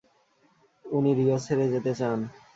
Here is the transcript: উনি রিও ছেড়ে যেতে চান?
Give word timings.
উনি 0.85 1.11
রিও 1.17 1.37
ছেড়ে 1.45 1.65
যেতে 1.73 1.91
চান? 1.99 2.19